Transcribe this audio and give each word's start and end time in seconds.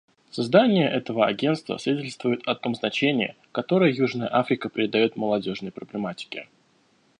Создание 0.31 0.89
этого 0.89 1.27
Агентства 1.27 1.77
свидетельствует 1.77 2.41
о 2.47 2.55
том 2.55 2.73
значении, 2.73 3.35
которое 3.51 3.93
Южная 3.93 4.35
Африка 4.35 4.67
придает 4.67 5.15
молодежной 5.15 5.71
проблематике. 5.71 6.47